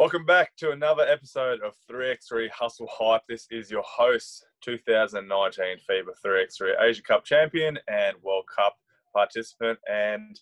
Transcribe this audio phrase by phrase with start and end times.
[0.00, 3.20] Welcome back to another episode of 3x3 Hustle Hype.
[3.28, 8.76] This is your host, 2019 FIBA 3x3 Asia Cup champion and World Cup
[9.14, 9.78] participant.
[9.92, 10.40] And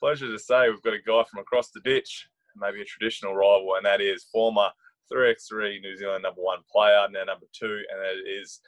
[0.00, 3.74] pleasure to say we've got a guy from across the ditch, maybe a traditional rival,
[3.76, 4.70] and that is former
[5.12, 8.60] 3x3 New Zealand number one player, now number two, and that is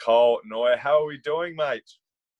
[0.00, 0.76] Cole Neuer.
[0.76, 1.88] How are we doing, mate?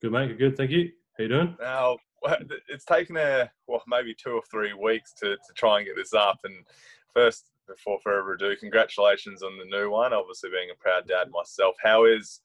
[0.03, 0.37] Good, mate.
[0.37, 0.91] Good, thank you.
[1.17, 1.57] How you doing?
[1.61, 1.99] Now,
[2.69, 6.13] it's taken a well, maybe two or three weeks to, to try and get this
[6.13, 6.65] up, and
[7.17, 10.13] first, before further ado, congratulations on the new one.
[10.13, 11.75] Obviously, being a proud dad myself.
[11.83, 12.41] How is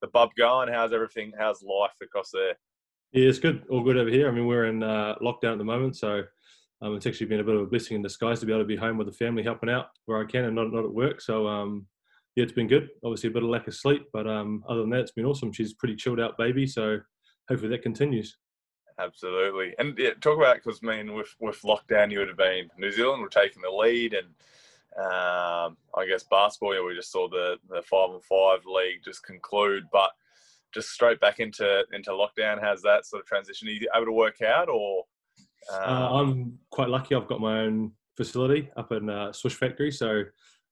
[0.00, 0.68] the bub going?
[0.68, 1.32] How's everything?
[1.38, 2.54] How's life across there?
[3.12, 3.62] Yeah, it's good.
[3.70, 4.28] All good over here.
[4.28, 6.24] I mean, we're in uh, lockdown at the moment, so
[6.82, 8.66] um, it's actually been a bit of a blessing in disguise to be able to
[8.66, 11.20] be home with the family, helping out where I can, and not not at work.
[11.20, 11.86] So um,
[12.34, 12.88] yeah, it's been good.
[13.04, 15.52] Obviously, a bit of lack of sleep, but um, other than that, it's been awesome.
[15.52, 16.98] She's pretty chilled out baby, so
[17.48, 18.36] hopefully that continues.
[18.98, 22.70] Absolutely, and yeah, talk about because I mean, with with lockdown, you would have been
[22.78, 24.28] New Zealand were taking the lead, and
[24.98, 26.74] um, I guess basketball.
[26.74, 30.10] Yeah, we just saw the the five and five league just conclude, but
[30.72, 32.58] just straight back into into lockdown.
[32.58, 33.68] How's that sort of transition?
[33.68, 35.04] Are you able to work out, or
[35.70, 35.82] um...
[35.82, 37.14] uh, I'm quite lucky.
[37.14, 40.22] I've got my own facility up in uh, Swish Factory, so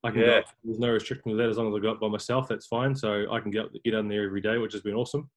[0.02, 0.26] I can yeah.
[0.26, 0.42] go.
[0.64, 2.48] There's no restriction with that as long as I go up by myself.
[2.48, 2.96] That's fine.
[2.96, 5.28] So I can get get down there every day, which has been awesome.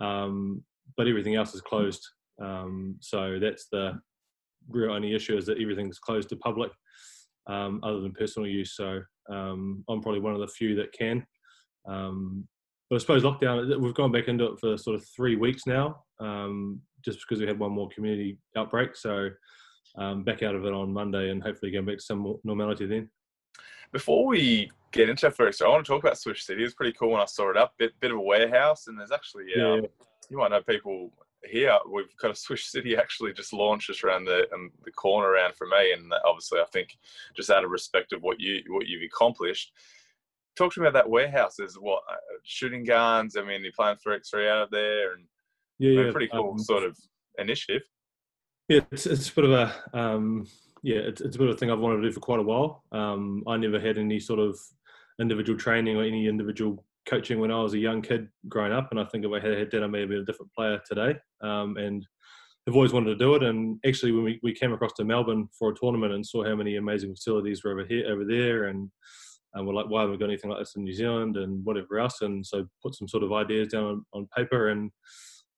[0.00, 0.64] Um,
[0.96, 2.04] but everything else is closed.
[2.40, 3.98] Um, so that's the
[4.68, 6.72] real only issue is that everything's closed to public,
[7.46, 8.76] um, other than personal use.
[8.76, 11.26] So um, I'm probably one of the few that can.
[11.86, 12.46] Um,
[12.90, 16.02] but I suppose lockdown, we've gone back into it for sort of three weeks now,
[16.20, 18.96] um, just because we had one more community outbreak.
[18.96, 19.30] So
[19.96, 23.10] um, back out of it on Monday and hopefully going back to some normality then.
[23.92, 26.62] Before we get into it first, I want to talk about Swish City.
[26.62, 27.74] It was pretty cool when I saw it up.
[27.78, 29.80] Bit, bit of a warehouse, and there's actually yeah.
[30.30, 31.10] You might know people
[31.46, 35.28] here we've got a Swish City actually just launched just around the um, the corner
[35.28, 36.96] around for me, and obviously I think
[37.36, 39.72] just out of respect of what you what you've accomplished.
[40.56, 41.56] Talk to me about that warehouse.
[41.58, 43.36] There's what uh, shooting guns.
[43.36, 45.24] I mean, you're playing three x three out of there, and
[45.78, 46.96] yeah, yeah pretty cool um, sort of
[47.38, 47.82] initiative.
[48.68, 50.46] Yeah, it's it's a bit of a um,
[50.82, 52.42] yeah, it's, it's a bit of a thing I've wanted to do for quite a
[52.42, 52.84] while.
[52.92, 54.58] Um, I never had any sort of
[55.20, 59.00] individual training or any individual coaching when I was a young kid growing up, and
[59.00, 61.16] I think if I had had that, I may have been a different player today.
[61.42, 62.06] Um, and
[62.66, 63.42] I've always wanted to do it.
[63.42, 66.54] And actually, when we, we came across to Melbourne for a tournament and saw how
[66.54, 68.90] many amazing facilities were over here, over there, and
[69.54, 72.00] and we're like, why haven't we got anything like this in New Zealand and whatever
[72.00, 72.22] else?
[72.22, 74.90] And so put some sort of ideas down on, on paper, and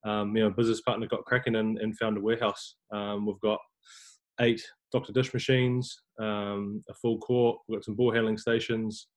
[0.04, 2.76] um, you know, business partner got cracking and, and found a warehouse.
[2.92, 3.58] Um, we've got
[4.40, 5.12] eight Dr.
[5.12, 7.58] Dish machines, um, a full court.
[7.68, 9.08] We've got some ball handling stations.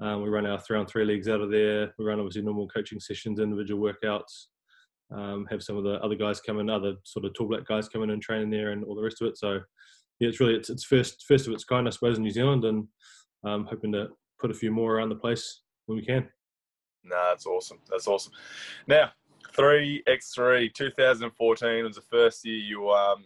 [0.00, 1.92] Um, we run our three on three leagues out of there.
[1.98, 4.46] We run obviously normal coaching sessions, individual workouts.
[5.14, 7.88] Um, have some of the other guys come in, other sort of tall black guys
[7.88, 9.36] come in and train there, and all the rest of it.
[9.36, 9.60] So
[10.18, 12.64] yeah, it's really it's, it's first first of its kind, I suppose, in New Zealand,
[12.64, 12.88] and
[13.44, 14.08] um, hoping to
[14.40, 16.28] put a few more around the place when we can.
[17.04, 17.78] No, that's awesome.
[17.90, 18.32] That's awesome.
[18.86, 19.10] Now,
[19.54, 23.24] three x three, 2014 was the first year you um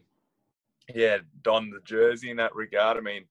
[0.94, 2.96] yeah donned the jersey in that regard.
[2.96, 3.24] I mean,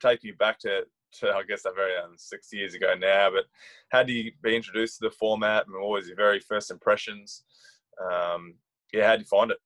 [0.00, 0.84] take you back to
[1.20, 3.30] to, I guess, that very um, six years ago now.
[3.30, 3.44] But
[3.90, 7.44] how do you be introduced to the format and what was your very first impressions?
[8.00, 8.54] Um,
[8.92, 9.58] yeah, how did you find it?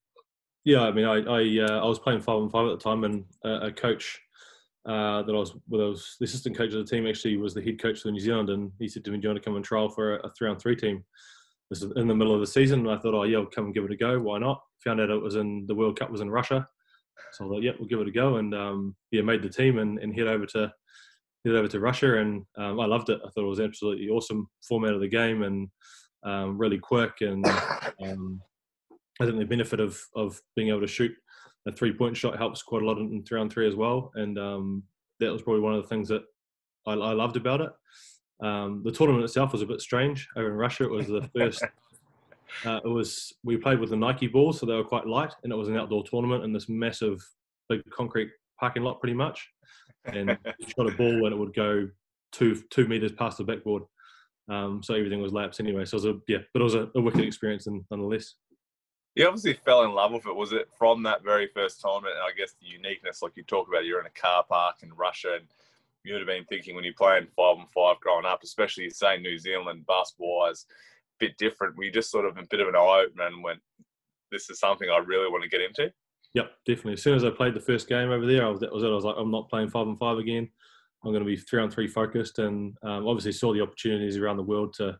[0.65, 3.05] Yeah, I mean, I I, uh, I was playing five on five at the time,
[3.05, 4.21] and uh, a coach
[4.87, 7.55] uh, that I was, well, I was the assistant coach of the team actually was
[7.55, 9.45] the head coach for New Zealand, and he said to me, "Do you want to
[9.45, 11.05] come and trial for a, a three on three team?"
[11.71, 13.67] This is in the middle of the season, and I thought, "Oh yeah, I'll come
[13.67, 14.19] and give it a go.
[14.21, 16.69] Why not?" Found out it was in the World Cup was in Russia,
[17.33, 19.79] so I thought, "Yeah, we'll give it a go," and um, yeah, made the team
[19.79, 20.73] and, and head over to
[21.45, 23.21] headed over to Russia, and um, I loved it.
[23.25, 25.69] I thought it was absolutely awesome format of the game, and
[26.25, 27.12] um, really quick.
[27.21, 27.47] And
[28.03, 28.41] um,
[29.21, 31.12] I think the benefit of of being able to shoot
[31.67, 34.11] a three point shot helps quite a lot in three on three as well.
[34.15, 34.83] And um,
[35.21, 36.23] that was probably one of the things that
[36.87, 37.71] I, I loved about it.
[38.43, 40.84] Um, the tournament itself was a bit strange over in Russia.
[40.84, 41.65] It was the first.
[42.65, 45.53] Uh, it was we played with the Nike balls, so they were quite light, and
[45.53, 47.23] it was an outdoor tournament in this massive,
[47.69, 49.49] big concrete parking lot, pretty much
[50.05, 50.37] and
[50.77, 51.88] shot a ball and it would go
[52.32, 53.82] two two meters past the backboard.
[54.49, 55.85] Um, so everything was laps anyway.
[55.85, 58.35] So it was a yeah, but it was a, a wicked experience and nonetheless.
[59.17, 60.35] You obviously fell in love with it.
[60.35, 62.14] Was it from that very first tournament?
[62.14, 64.93] And I guess the uniqueness, like you talk about, you're in a car park in
[64.94, 65.47] Russia, and
[66.05, 69.19] you would have been thinking when you're playing five and five growing up, especially say
[69.19, 70.64] New Zealand basketball wise,
[71.20, 71.76] a bit different.
[71.76, 73.61] We just sort of a bit of an eye opener and went,
[74.31, 75.93] "This is something I really want to get into."
[76.35, 76.93] Yep, definitely.
[76.94, 78.88] As soon as I played the first game over there, I was that was it.
[78.88, 80.49] I was like, I'm not playing five and five again.
[81.05, 84.37] I'm going to be three on three focused, and um, obviously saw the opportunities around
[84.37, 84.99] the world to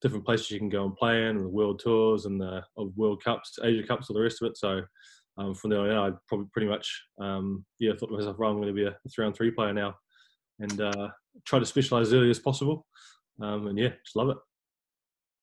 [0.00, 2.62] different places you can go and play in, and the world tours and the
[2.96, 4.56] World Cups, Asia Cups, all the rest of it.
[4.56, 4.82] So
[5.38, 6.90] um, from there on, I probably pretty much
[7.20, 9.72] um, yeah thought to myself, right, I'm going to be a three on three player
[9.72, 9.94] now.
[10.58, 11.08] and uh,
[11.44, 12.86] try to specialise as early as possible.
[13.40, 14.36] Um, and yeah, just love it.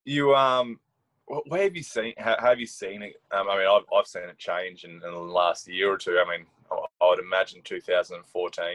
[0.06, 0.80] You um,
[1.30, 2.14] where have you seen?
[2.18, 3.22] How, have you seen it?
[3.32, 6.20] Um, I mean, I've, I've seen it change in, in, the last year or two.
[6.26, 8.66] I mean, I, I would imagine 2014.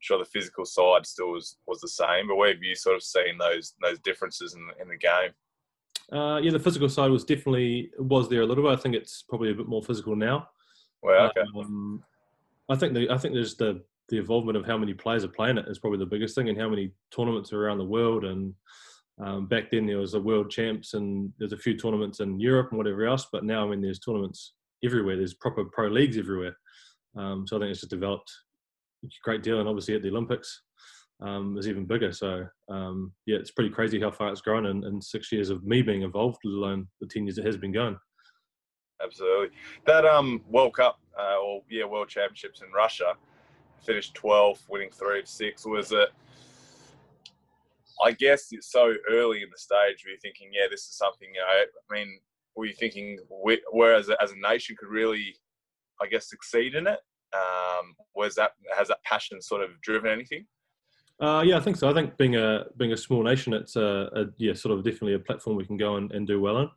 [0.00, 3.02] Sure, the physical side still was, was the same, but where have you sort of
[3.02, 5.32] seen those those differences in, in the game?
[6.10, 8.72] Uh, yeah, the physical side was definitely was there a little bit.
[8.72, 10.48] I think it's probably a bit more physical now.
[11.02, 11.42] Well, okay.
[11.56, 12.02] Um,
[12.68, 15.58] I think the I think there's the the involvement of how many players are playing
[15.58, 18.24] it is probably the biggest thing, and how many tournaments are around the world.
[18.24, 18.54] And
[19.20, 22.68] um, back then there was a world champs, and there's a few tournaments in Europe
[22.70, 23.26] and whatever else.
[23.30, 24.54] But now, I mean, there's tournaments
[24.84, 25.16] everywhere.
[25.16, 26.56] There's proper pro leagues everywhere.
[27.16, 28.30] Um, so I think it's just developed
[29.04, 30.62] a great deal, and obviously at the Olympics,
[31.20, 32.12] um, is even bigger.
[32.12, 35.64] So um, yeah, it's pretty crazy how far it's grown in, in, six years of
[35.64, 37.98] me being involved, let alone the ten years it has been going.
[39.02, 39.56] Absolutely.
[39.86, 43.14] That um, World Cup uh, or yeah World Championships in Russia,
[43.84, 45.66] finished 12th, winning three of six.
[45.66, 46.10] Was it?
[48.04, 50.04] I guess it's so early in the stage.
[50.04, 51.28] Were you're thinking, yeah, this is something?
[51.34, 52.18] You know, I mean,
[52.54, 53.18] were you thinking,
[53.70, 55.34] whereas as a nation could really,
[56.00, 56.98] I guess, succeed in it?
[57.34, 57.94] Um,
[58.36, 60.46] that has that passion sort of driven anything?
[61.20, 61.88] Uh, yeah, I think so.
[61.88, 65.14] I think being a being a small nation, it's a, a yeah, sort of definitely
[65.14, 66.70] a platform we can go and, and do well in.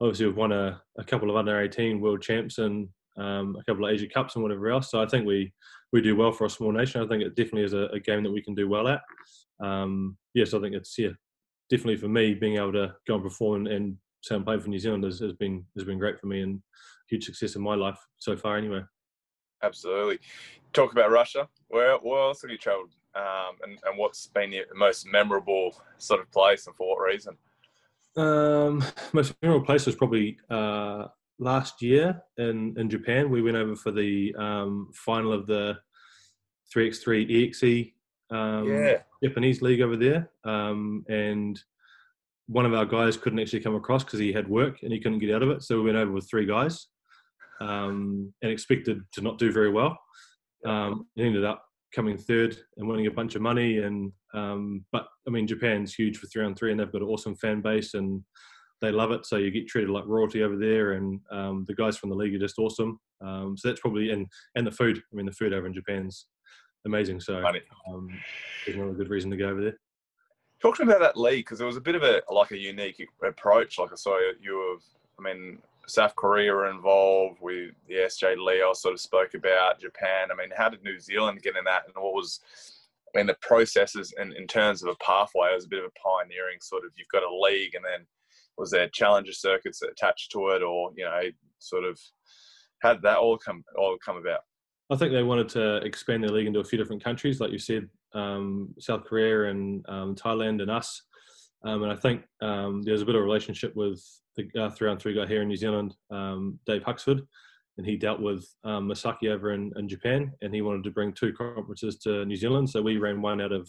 [0.00, 3.86] Obviously, we've won a, a couple of under eighteen world champs and um, a couple
[3.86, 4.90] of Asia Cups and whatever else.
[4.90, 5.52] So I think we
[5.92, 7.02] we do well for a small nation.
[7.02, 9.00] I think it definitely is a, a game that we can do well at.
[9.60, 11.10] Um, yes, I think it's yeah,
[11.70, 13.96] definitely for me being able to go and perform and, and
[14.30, 16.60] I'm playing for New Zealand has, has been has been great for me and
[17.08, 18.56] huge success in my life so far.
[18.56, 18.82] Anyway.
[19.62, 20.18] Absolutely.
[20.72, 21.48] Talk about Russia.
[21.68, 22.92] Where where else have you travelled?
[23.16, 27.36] um, and, and what's been the most memorable sort of place and for what reason?
[28.16, 31.06] Um, most memorable place was probably uh,
[31.38, 33.30] last year in, in Japan.
[33.30, 35.78] We went over for the um, final of the
[36.74, 37.92] 3x3 EXE
[38.30, 38.98] um, yeah.
[39.22, 40.30] Japanese league over there.
[40.44, 41.60] Um, and
[42.46, 45.18] one of our guys couldn't actually come across because he had work and he couldn't
[45.18, 45.62] get out of it.
[45.62, 46.86] So we went over with three guys
[47.60, 49.98] um, and expected to not do very well.
[50.64, 53.78] Um, it ended up coming third and winning a bunch of money.
[53.78, 57.08] And um, but I mean, Japan's huge for three on three, and they've got an
[57.08, 58.22] awesome fan base, and
[58.80, 59.26] they love it.
[59.26, 62.34] So you get treated like royalty over there, and um, the guys from the league
[62.34, 63.00] are just awesome.
[63.20, 64.98] Um, so that's probably and and the food.
[64.98, 66.26] I mean, the food over in Japan's
[66.86, 67.20] amazing.
[67.20, 67.44] So
[67.88, 68.08] um,
[68.64, 69.78] there's another good reason to go over there.
[70.60, 72.58] Talk to me about that league because it was a bit of a like a
[72.58, 73.78] unique approach.
[73.78, 74.82] Like I saw you have,
[75.18, 77.40] I mean, South Korea were involved.
[77.40, 80.28] with the SJ Leo sort of spoke about Japan.
[80.32, 82.40] I mean, how did New Zealand get in that, and what was
[83.14, 85.48] I mean the processes in, in terms of a pathway?
[85.50, 86.92] It was a bit of a pioneering sort of.
[86.96, 88.06] You've got a league, and then
[88.58, 91.20] was there challenger circuits attached to it, or you know,
[91.58, 91.98] sort of
[92.82, 94.40] how did that all come all come about?
[94.90, 97.58] I think they wanted to expand their league into a few different countries, like you
[97.58, 101.02] said, um, South Korea and um, Thailand and us.
[101.64, 104.00] Um, and I think um, there's a bit of a relationship with
[104.36, 107.22] the uh, three on three guy here in New Zealand, um, Dave Huxford,
[107.78, 111.12] and he dealt with um, Masaki over in, in, Japan, and he wanted to bring
[111.12, 112.70] two conferences to New Zealand.
[112.70, 113.68] So we ran one out of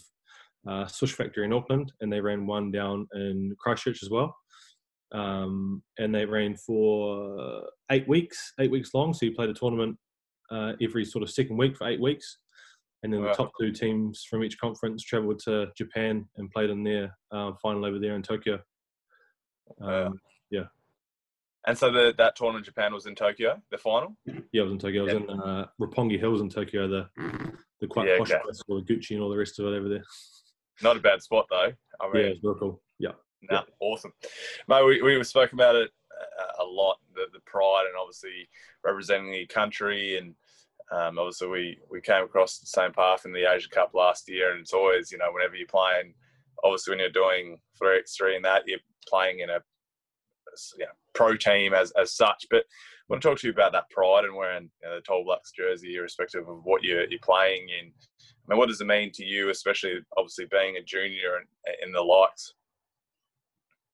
[0.68, 4.36] uh, Swish Factory in Auckland, and they ran one down in Christchurch as well.
[5.12, 9.14] Um, and they ran for eight weeks, eight weeks long.
[9.14, 9.96] So you played a tournament
[10.50, 12.38] uh, every sort of second week for eight weeks
[13.02, 13.28] and then wow.
[13.28, 17.52] the top two teams from each conference travelled to Japan and played in their uh,
[17.62, 18.58] final over there in Tokyo.
[19.80, 20.18] Um,
[20.50, 20.64] yeah.
[21.66, 24.16] And so the, that tournament in Japan was in Tokyo, the final.
[24.26, 25.06] Yeah, it was in Tokyo.
[25.06, 25.34] It was yeah.
[25.34, 27.08] in uh, Roppongi Hills in Tokyo, the
[27.80, 28.42] the quite yeah, posh okay.
[28.42, 30.02] place with Gucci and all the rest of it over there.
[30.82, 31.72] Not a bad spot though.
[32.00, 32.80] I mean, yeah, it's real cool.
[33.50, 33.62] Yeah.
[33.80, 34.12] awesome.
[34.68, 35.90] Mate, we we spoke about it
[36.58, 38.48] a lot, the, the pride and obviously
[38.84, 40.34] representing the country and
[40.90, 44.52] um, obviously, we, we came across the same path in the Asia Cup last year,
[44.52, 46.14] and it's always, you know, whenever you're playing,
[46.64, 49.60] obviously when you're doing 3x3 and that, you're playing in a
[50.78, 52.46] you know, pro team as, as such.
[52.50, 52.62] But I
[53.08, 55.52] want to talk to you about that pride and wearing you know, the Tall Blacks
[55.52, 57.88] jersey, irrespective of what you're, you're playing in.
[57.88, 61.92] I mean, what does it mean to you, especially obviously being a junior in, in
[61.92, 62.54] the likes?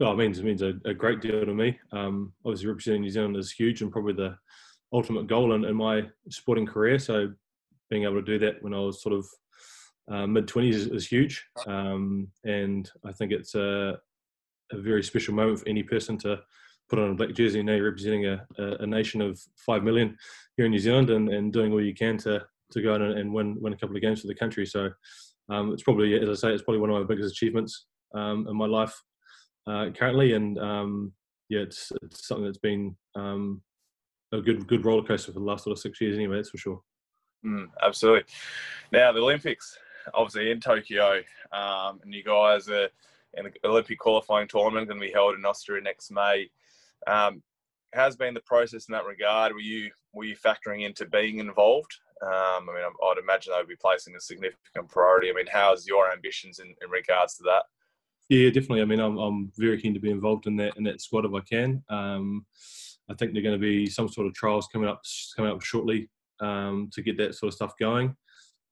[0.04, 1.78] Well, it means it means a, a great deal to me.
[1.90, 4.36] Um, obviously, representing New Zealand is huge and probably the
[4.92, 6.98] ultimate goal in, in my sporting career.
[6.98, 7.32] So
[7.88, 9.26] being able to do that when I was sort of
[10.12, 13.98] uh, mid twenties is, is, huge, um, and I think it's a,
[14.72, 16.40] a, very special moment for any person to
[16.90, 17.62] put on a black jersey.
[17.62, 20.18] Now you're representing a, a, a nation of five million
[20.58, 23.32] here in New Zealand, and, and doing all you can to to go and, and
[23.32, 24.66] win win a couple of games for the country.
[24.66, 24.90] So
[25.48, 28.54] um, it's probably, as I say, it's probably one of my biggest achievements um, in
[28.54, 28.94] my life
[29.66, 31.12] uh, currently, and um,
[31.48, 33.62] yeah, it's, it's something that's been um,
[34.32, 36.36] a good good roller coaster for the last sort of six years anyway.
[36.36, 36.80] That's for sure.
[37.44, 38.24] Mm, absolutely.
[38.92, 39.78] Now the Olympics.
[40.12, 42.88] obviously in Tokyo, um, and you guys are
[43.34, 46.50] in the Olympic qualifying tournament going to be held in Austria next May.
[47.06, 47.42] Um,
[47.92, 49.52] has been the process in that regard?
[49.52, 51.92] Were you were you factoring into being involved?
[52.22, 55.30] Um, I mean, I'd imagine they would be placing a significant priority.
[55.30, 57.64] I mean, how's your ambitions in, in regards to that?
[58.28, 58.82] Yeah, definitely.
[58.82, 61.34] I mean, I'm, I'm very keen to be involved in that in that squad if
[61.34, 61.82] I can.
[61.88, 62.46] Um,
[63.10, 65.02] I think they're going to be some sort of trials coming up
[65.36, 66.08] coming up shortly
[66.40, 68.16] um, to get that sort of stuff going.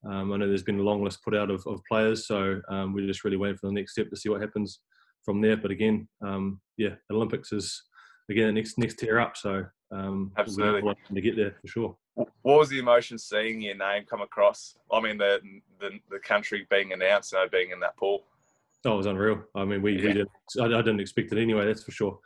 [0.04, 2.92] Um, I know there's been a long list put out of, of players, so um,
[2.92, 4.80] we're just really waiting for the next step to see what happens
[5.24, 5.56] from there.
[5.56, 7.82] But again, um, yeah, Olympics is
[8.30, 11.96] again the next next tier up, so um, absolutely we'll to get there for sure.
[12.14, 14.76] What was the emotion seeing your name come across?
[14.90, 15.40] I mean, the
[15.78, 18.24] the, the country being announced, you know, being in that pool.
[18.84, 19.42] Oh, it was unreal.
[19.54, 20.06] I mean, we, yeah.
[20.06, 20.28] we did.
[20.60, 21.66] I, I, didn't expect it anyway.
[21.66, 22.18] That's for sure.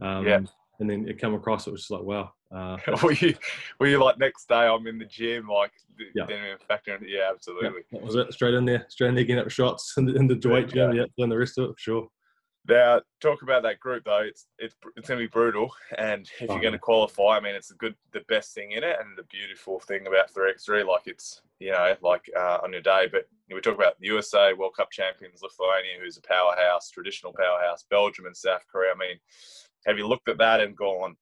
[0.00, 0.40] Um, yeah.
[0.78, 1.66] And then it came across.
[1.66, 2.32] It was just like, wow.
[2.54, 3.34] Uh, were you
[3.80, 4.66] were you like next day?
[4.66, 5.72] I'm in the gym, like
[6.14, 6.26] yeah,
[6.68, 7.82] factor yeah, absolutely.
[7.90, 8.32] Yeah, that was it.
[8.32, 10.92] Straight in there, straight in there, getting up shots in the, in the weight gym.
[10.94, 12.08] Yeah, doing the rest of it for sure.
[12.68, 14.22] Now, talk about that group though.
[14.22, 17.54] It's it's it's going to be brutal, and if you're going to qualify, I mean,
[17.54, 20.64] it's the good, the best thing in it, and the beautiful thing about three x
[20.64, 23.08] three, like it's you know, like uh, on your day.
[23.10, 27.84] But we talk about the USA World Cup champions, Lithuania, who's a powerhouse, traditional powerhouse,
[27.88, 28.92] Belgium and South Korea.
[28.92, 29.18] I mean,
[29.86, 31.16] have you looked at that and gone,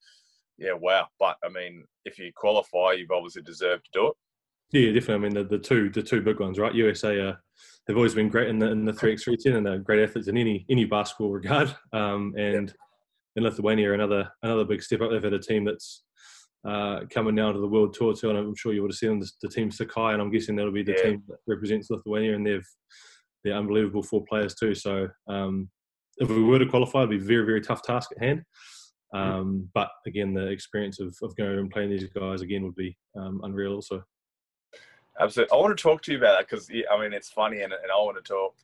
[0.57, 1.09] yeah, wow?
[1.19, 4.15] But I mean, if you qualify, you've obviously deserved to do it.
[4.73, 5.15] Yeah, definitely.
[5.15, 6.75] I mean, the, the two the two big ones, right?
[6.75, 7.35] USA uh,
[7.87, 10.03] they've always been great in the in the three x three ten, and they're great
[10.03, 11.75] athletes in any any basketball regard.
[11.93, 13.37] Um, and yeah.
[13.37, 15.11] in Lithuania, another another big step up.
[15.11, 16.03] They've had a team that's
[16.67, 19.21] uh, coming now to the world tour too, and I'm sure you would have seen
[19.21, 21.03] the, the team Šiauliai, and I'm guessing that'll be the yeah.
[21.03, 22.67] team that represents Lithuania, and they've
[23.45, 24.75] they're unbelievable four players too.
[24.75, 25.69] So um,
[26.17, 28.43] if we were to qualify, it'd be a very very tough task at hand.
[29.15, 32.97] Um, but again, the experience of, of going and playing these guys again would be
[33.17, 34.03] um, unreal also.
[35.21, 35.57] Absolutely.
[35.57, 37.93] I want to talk to you about that because I mean it's funny, and, and
[37.93, 38.55] I want to talk.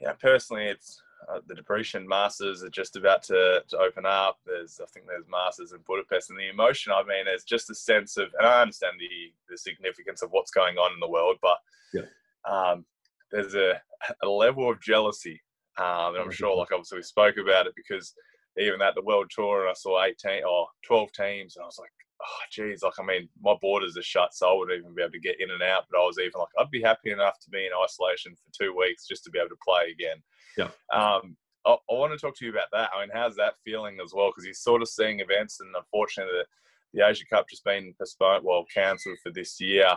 [0.00, 4.38] Yeah, personally, it's uh, the Debrecen Masters are just about to, to open up.
[4.46, 6.92] There's, I think, there's Masters in Budapest, and the emotion.
[6.92, 10.50] I mean, there's just a sense of, and I understand the the significance of what's
[10.50, 11.58] going on in the world, but
[11.92, 12.02] yeah.
[12.48, 12.84] um,
[13.32, 13.80] there's a,
[14.22, 15.40] a level of jealousy,
[15.78, 18.14] um, and I'm sure, like obviously, we spoke about it because
[18.58, 21.78] even at the World Tour, and I saw 18 or 12 teams, and I was
[21.78, 25.02] like, oh geez, like I mean, my borders are shut, so I wouldn't even be
[25.02, 25.84] able to get in and out.
[25.90, 28.76] But I was even like, I'd be happy enough to be in isolation for two
[28.76, 30.22] weeks just to be able to play again.
[30.56, 30.70] Yeah.
[30.92, 32.90] Um, I, I want to talk to you about that.
[32.94, 34.30] I mean, how's that feeling as well?
[34.30, 38.44] Because you're sort of seeing events, and unfortunately, the, the Asia Cup just been postponed,
[38.44, 39.88] well, cancelled for this year.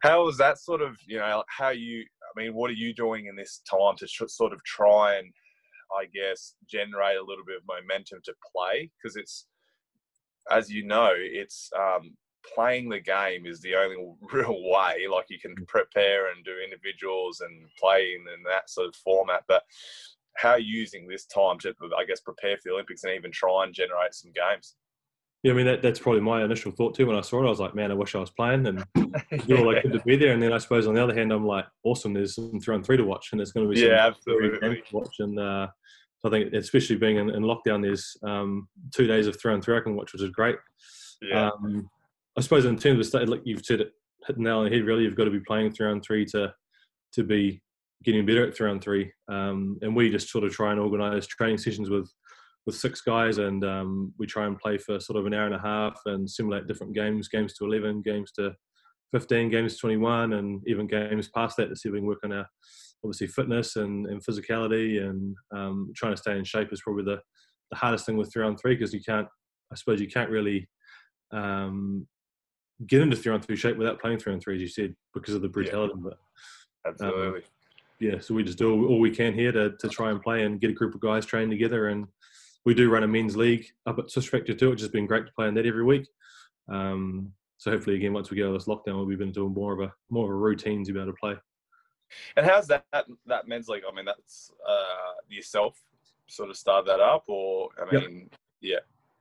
[0.00, 2.04] How is that sort of, you know, how you?
[2.22, 5.32] I mean, what are you doing in this time to tr- sort of try and,
[5.98, 8.90] I guess, generate a little bit of momentum to play?
[9.02, 9.46] Because it's
[10.50, 12.16] as you know, it's um,
[12.54, 13.96] playing the game is the only
[14.32, 15.06] real way.
[15.10, 19.44] Like you can prepare and do individuals and play in, in that sort of format,
[19.48, 19.62] but
[20.36, 23.32] how are you using this time to, I guess, prepare for the Olympics and even
[23.32, 24.76] try and generate some games?
[25.42, 27.06] Yeah, I mean that, that's probably my initial thought too.
[27.06, 28.84] When I saw it, I was like, "Man, I wish I was playing." And
[29.46, 31.46] you're like, "Good to be there." And then I suppose on the other hand, I'm
[31.46, 32.12] like, "Awesome!
[32.12, 34.82] There's some three on three to watch, and there's going to be yeah, absolutely to
[34.92, 35.68] watch." And uh,
[36.20, 39.62] so I think, especially being in, in lockdown, there's um, two days of throw and
[39.62, 40.56] throw I can watch, which is great.
[41.22, 41.50] Yeah.
[41.50, 41.88] Um,
[42.36, 43.92] I suppose in terms of state, like you've said it,
[44.26, 44.84] hit the nail on the head.
[44.84, 46.52] Really, you've got to be playing three on three to
[47.14, 47.62] to be
[48.04, 49.12] getting better at three on three.
[49.28, 52.10] Um, and we just sort of try and organise training sessions with
[52.66, 55.54] with six guys, and um, we try and play for sort of an hour and
[55.54, 58.54] a half and simulate different games, games to eleven, games to
[59.12, 62.06] fifteen, games to twenty one, and even games past that to see if we can
[62.06, 62.46] work on our
[63.04, 67.20] obviously fitness and, and physicality and um, trying to stay in shape is probably the,
[67.70, 69.28] the hardest thing with three on three because you can't,
[69.72, 70.68] I suppose, you can't really
[71.32, 72.06] um,
[72.86, 75.34] get into three on three shape without playing three on three, as you said, because
[75.34, 76.06] of the brutality yeah.
[76.06, 76.18] of it.
[76.86, 77.38] Absolutely.
[77.38, 77.42] Um,
[78.00, 80.60] yeah, so we just do all we can here to, to try and play and
[80.60, 81.88] get a group of guys trained together.
[81.88, 82.06] And
[82.64, 85.26] we do run a men's league up at Swish Factory too, which has been great
[85.26, 86.06] to play in that every week.
[86.70, 89.32] Um, so hopefully, again, once we get out of this lockdown, we'll be able to
[89.32, 91.34] do more of a more of a routine to be able to play.
[92.36, 92.84] And how's that
[93.26, 93.82] that men's league?
[93.90, 95.80] I mean, that's uh, yourself
[96.26, 98.28] sort of start that up, or I mean,
[98.60, 98.74] yeah.
[98.74, 98.78] yeah.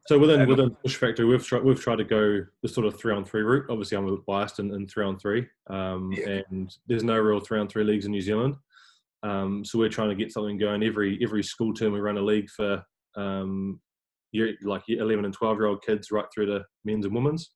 [0.07, 2.97] So within and, within Swish Factory, we've tried we've tried to go the sort of
[2.97, 3.65] three on three route.
[3.69, 6.41] Obviously, I'm a bit biased in, in three on three, um, yeah.
[6.49, 8.55] and there's no real three on three leagues in New Zealand.
[9.23, 11.93] Um, so we're trying to get something going every every school term.
[11.93, 12.83] We run a league for
[13.15, 13.81] um,
[14.31, 17.51] year, like 11 and 12 year old kids right through to men's and women's.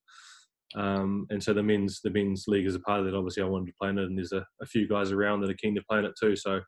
[0.75, 3.15] Um, and so the men's the men's league is a part of that.
[3.15, 5.49] Obviously, I wanted to play in it, and there's a, a few guys around that
[5.49, 6.35] are keen to play in it too.
[6.35, 6.61] So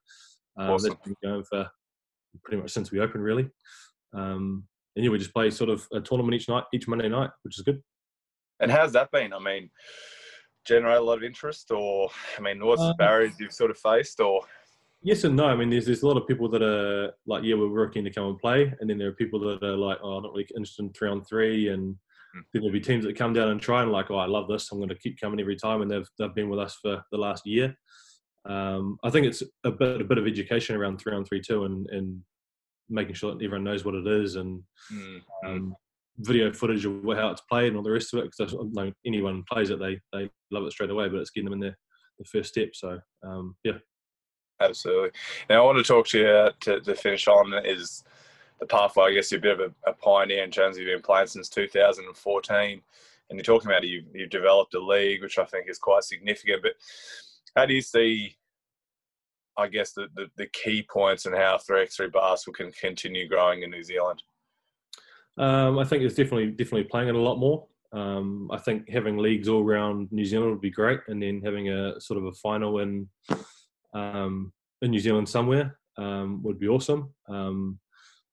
[0.58, 0.90] um, awesome.
[0.90, 1.68] that's been going for
[2.44, 3.50] pretty much since we opened, really.
[4.14, 7.30] Um, and yeah, we just play sort of a tournament each night, each Monday night,
[7.44, 7.82] which is good.
[8.60, 9.34] And how's that been?
[9.34, 9.70] I mean,
[10.66, 13.78] generate a lot of interest, or I mean, what's the uh, barriers you've sort of
[13.78, 14.42] faced, or?
[15.02, 15.46] Yes and no.
[15.46, 18.12] I mean, there's there's a lot of people that are like, yeah, we're working to
[18.12, 20.48] come and play, and then there are people that are like, oh, I'm not really
[20.56, 21.96] interested in three on three, and.
[22.34, 24.72] Then there'll be teams that come down and try and like, oh, I love this,
[24.72, 27.18] I'm going to keep coming every time, and they've they've been with us for the
[27.18, 27.76] last year.
[28.46, 31.66] Um, I think it's a bit a bit of education around three on three too,
[31.66, 32.22] and and
[32.90, 34.62] making sure that everyone knows what it is, and
[34.92, 35.48] mm-hmm.
[35.48, 35.76] um,
[36.18, 38.32] video footage of how it's played and all the rest of it.
[38.32, 41.54] Because like anyone plays it, they they love it straight away, but it's getting them
[41.54, 41.78] in there
[42.20, 42.70] the first step.
[42.74, 43.78] So um, yeah,
[44.60, 45.12] absolutely.
[45.50, 48.04] Now I want to talk to you uh, to, to finish on is
[48.64, 49.06] the pathway.
[49.06, 51.28] I guess you're a bit of a, a pioneer in terms of you've been playing
[51.28, 52.82] since 2014,
[53.30, 56.62] and you're talking about you you've developed a league, which I think is quite significant.
[56.62, 56.74] But
[57.56, 58.36] how do you see?
[59.56, 63.70] I guess the, the, the key points and how 3x3 basketball can continue growing in
[63.70, 64.24] New Zealand.
[65.38, 67.68] Um, I think it's definitely definitely playing it a lot more.
[67.92, 71.70] Um, I think having leagues all around New Zealand would be great, and then having
[71.70, 73.08] a sort of a final in
[73.94, 74.52] um,
[74.82, 77.14] in New Zealand somewhere um, would be awesome.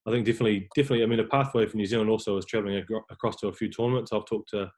[0.06, 1.02] Um, I think definitely, definitely.
[1.02, 4.12] I mean, a pathway for New Zealand also is travelling across to a few tournaments.
[4.12, 4.70] I've talked to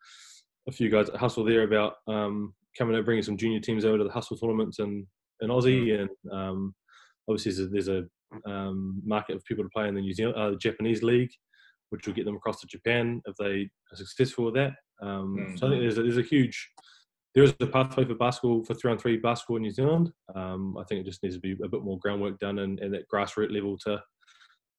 [0.69, 3.99] a few guys at Hustle there about um, coming and bringing some junior teams over
[3.99, 5.07] to the Hustle tournaments in
[5.41, 6.09] in Aussie, mm.
[6.31, 6.73] and
[7.29, 8.07] obviously there's a, there's
[8.47, 8.73] a
[9.05, 11.31] market of people to play in the New Zealand, uh, the Japanese league
[11.93, 14.73] which will get them across to Japan if they are successful with that.
[15.03, 15.57] Um, mm-hmm.
[15.57, 16.71] So I think there's a, there's a huge
[17.35, 20.13] there is a pathway for basketball for three on three basketball in New Zealand.
[20.35, 22.93] Um, I think it just needs to be a bit more groundwork done and, and
[22.95, 24.03] that grassroots level to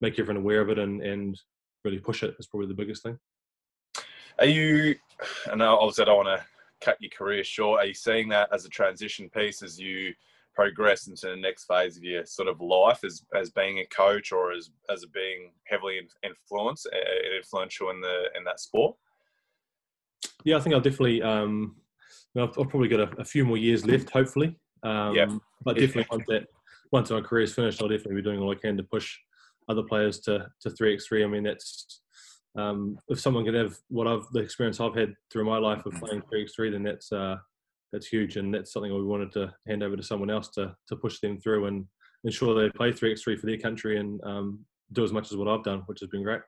[0.01, 1.39] make everyone aware of it and, and
[1.83, 3.17] really push it is probably the biggest thing.
[4.39, 4.95] Are you?
[5.51, 6.45] And obviously, I don't want to
[6.81, 7.81] cut your career short.
[7.81, 10.13] Are you seeing that as a transition piece as you
[10.53, 14.31] progress into the next phase of your sort of life as as being a coach
[14.31, 16.87] or as as being heavily influenced
[17.35, 18.95] influential in the in that sport
[20.43, 21.75] yeah i think i'll definitely um
[22.37, 25.27] i've, I've probably got a, a, few more years left hopefully um yeah.
[25.63, 26.45] but definitely once that
[26.91, 29.17] once my career is finished i'll definitely be doing all i can to push
[29.69, 32.01] other players to to 3x3 i mean that's
[32.55, 35.93] um, if someone can have what I've the experience I've had through my life of
[35.93, 37.37] playing 3x3, then that's uh,
[37.91, 40.95] that's huge, and that's something we wanted to hand over to someone else to to
[40.95, 41.85] push them through and
[42.23, 45.37] ensure they play three x three for their country and um, do as much as
[45.37, 46.41] what I've done, which has been great.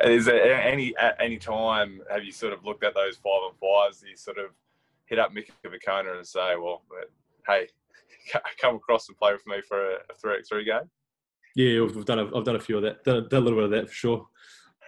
[0.00, 3.58] Is there any at any time have you sort of looked at those five and
[3.58, 4.02] fives?
[4.08, 4.46] You sort of
[5.06, 6.82] hit up Mika Vukona and say, "Well,
[7.46, 7.68] hey,
[8.58, 10.90] come across and play with me for a three x three game."
[11.54, 12.18] Yeah, we've done.
[12.18, 13.04] A, I've done a few of that.
[13.04, 14.26] Done, done a little bit of that for sure.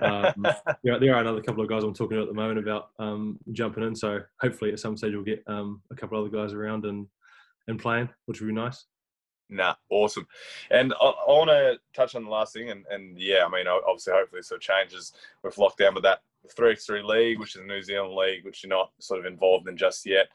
[0.00, 0.46] Um,
[0.83, 3.38] there, there, are another couple of guys I'm talking to at the moment about um,
[3.52, 3.94] jumping in.
[3.94, 7.07] So hopefully at some stage we'll get um, a couple of other guys around and
[7.68, 8.85] and playing, which would be nice.
[9.48, 10.26] Nah, awesome.
[10.70, 13.66] And I, I want to touch on the last thing, and, and yeah, I mean,
[13.68, 16.22] obviously, hopefully, sort of changes with lockdown, but that
[16.57, 19.76] 3x3 league, which is a New Zealand league, which you're not sort of involved in
[19.76, 20.29] just yet.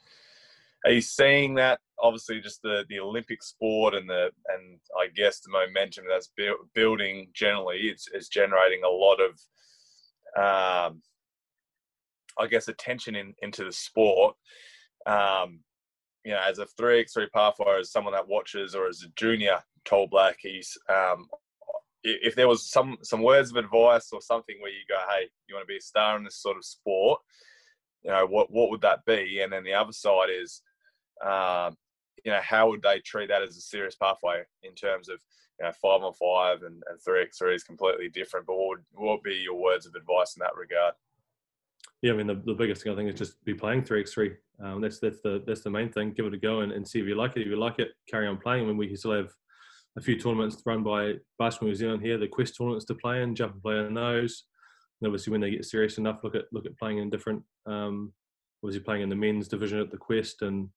[0.85, 1.79] Are you seeing that?
[1.99, 6.31] Obviously, just the, the Olympic sport and the and I guess the momentum that's
[6.73, 9.31] building generally, it's, it's generating a lot of
[10.35, 11.01] um,
[12.39, 14.35] I guess, attention in, into the sport.
[15.05, 15.59] Um,
[16.23, 20.07] you know, as a 3x3 pathway, as someone that watches, or as a junior tall
[20.07, 21.27] black, he's um,
[22.03, 25.55] if there was some some words of advice or something where you go, hey, you
[25.55, 27.19] want to be a star in this sort of sport,
[28.03, 29.41] you know, what what would that be?
[29.41, 30.61] And then the other side is,
[31.25, 31.75] um,
[32.23, 35.19] you know, how would they treat that as a serious pathway in terms of
[35.59, 38.47] you know, five on five and, and three x three is completely different.
[38.47, 40.95] But what would, what would be your words of advice in that regard?
[42.01, 44.13] Yeah, I mean the, the biggest thing I think is just be playing three x
[44.13, 44.33] three.
[44.63, 46.13] Um, that's that's the that's the main thing.
[46.13, 47.41] Give it a go and, and see if you like it.
[47.41, 48.63] If you like it, carry on playing.
[48.63, 49.31] I mean, we still have
[49.97, 52.17] a few tournaments run by Basketball New Zealand here.
[52.17, 54.45] The Quest tournaments to play in, jump and play in those.
[54.99, 57.43] And obviously, when they get serious enough, look at look at playing in different.
[57.67, 58.13] Um,
[58.63, 60.69] obviously, playing in the men's division at the Quest and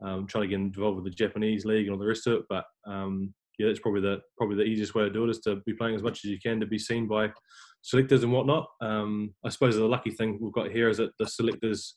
[0.00, 2.42] um, trying to get involved with the Japanese league and all the rest of it.
[2.48, 5.56] But um, yeah, that's probably the probably the easiest way to do it is to
[5.66, 7.30] be playing as much as you can to be seen by
[7.82, 8.66] selectors and whatnot.
[8.80, 11.96] Um, I suppose the lucky thing we've got here is that the selectors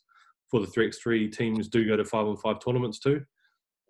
[0.50, 3.22] for the three x three teams do go to five on five tournaments too.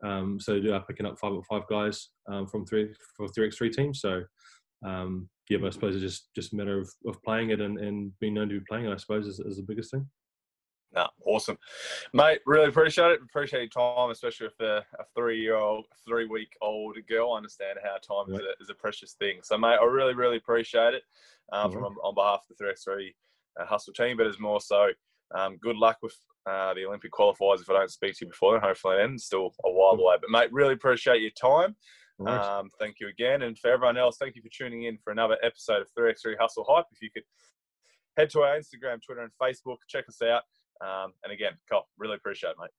[0.04, 3.46] Um, so they are picking up five on five guys um, from three for three
[3.46, 4.00] x three teams.
[4.00, 4.22] So
[4.84, 7.78] um, yeah, but I suppose it's just just a matter of, of playing it and,
[7.78, 8.92] and being known to be playing it.
[8.92, 10.06] I suppose is, is the biggest thing.
[10.96, 11.58] No, awesome,
[12.14, 12.40] mate.
[12.46, 13.20] Really appreciate it.
[13.22, 17.34] Appreciate your time, especially with a, a three-year-old, three-week-old girl.
[17.34, 19.40] I understand how time is, a, is, a, precious thing.
[19.42, 21.02] So, mate, I really, really appreciate it
[21.52, 21.80] um, mm-hmm.
[21.80, 23.14] from on behalf of the three x three
[23.60, 24.16] uh, hustle team.
[24.16, 24.88] But as more so,
[25.34, 26.16] um, good luck with
[26.48, 27.60] uh, the Olympic qualifiers.
[27.60, 30.16] If I don't speak to you before, then hopefully ends still a while away.
[30.18, 31.76] But mate, really appreciate your time.
[32.26, 35.36] Um, thank you again, and for everyone else, thank you for tuning in for another
[35.42, 36.86] episode of 3x3 Hustle Hype.
[36.90, 37.24] If you could
[38.16, 40.42] head to our Instagram, Twitter, and Facebook, check us out.
[40.80, 42.70] Um, and again, Cole, really appreciate it, mate.